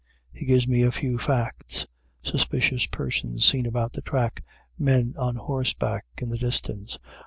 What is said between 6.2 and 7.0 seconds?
the distance.